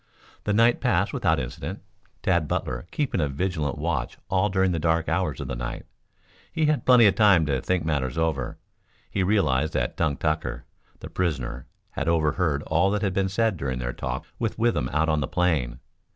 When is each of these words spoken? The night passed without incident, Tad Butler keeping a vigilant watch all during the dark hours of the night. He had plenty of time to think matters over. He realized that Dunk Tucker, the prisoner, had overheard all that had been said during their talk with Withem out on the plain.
The 0.45 0.53
night 0.53 0.81
passed 0.81 1.13
without 1.13 1.39
incident, 1.39 1.83
Tad 2.23 2.47
Butler 2.47 2.87
keeping 2.89 3.21
a 3.21 3.29
vigilant 3.29 3.77
watch 3.77 4.17
all 4.31 4.49
during 4.49 4.71
the 4.71 4.79
dark 4.79 5.07
hours 5.07 5.39
of 5.39 5.47
the 5.47 5.55
night. 5.55 5.85
He 6.51 6.65
had 6.65 6.87
plenty 6.87 7.05
of 7.05 7.13
time 7.13 7.45
to 7.45 7.61
think 7.61 7.85
matters 7.85 8.17
over. 8.17 8.57
He 9.11 9.21
realized 9.21 9.73
that 9.73 9.95
Dunk 9.95 10.19
Tucker, 10.19 10.65
the 11.01 11.09
prisoner, 11.11 11.67
had 11.91 12.07
overheard 12.07 12.63
all 12.63 12.89
that 12.89 13.03
had 13.03 13.13
been 13.13 13.29
said 13.29 13.57
during 13.57 13.77
their 13.77 13.93
talk 13.93 14.25
with 14.39 14.57
Withem 14.57 14.89
out 14.91 15.07
on 15.07 15.19
the 15.21 15.27
plain. 15.27 15.77